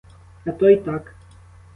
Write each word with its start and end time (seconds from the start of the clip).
А 0.45 0.51
то 0.51 0.69
й 0.69 0.75
так. 0.77 1.15